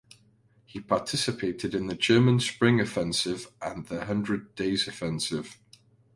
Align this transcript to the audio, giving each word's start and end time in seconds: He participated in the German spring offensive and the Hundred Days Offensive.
He 0.65 0.79
participated 0.79 1.75
in 1.75 1.85
the 1.85 1.93
German 1.93 2.39
spring 2.39 2.79
offensive 2.79 3.51
and 3.61 3.85
the 3.85 4.05
Hundred 4.05 4.55
Days 4.55 4.87
Offensive. 4.87 5.59